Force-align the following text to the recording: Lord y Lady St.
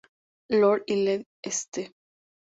Lord 0.49 0.81
y 0.87 0.95
Lady 1.05 1.27
St. 1.43 1.93